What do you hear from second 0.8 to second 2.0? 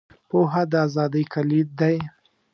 ازادۍ کلید دی.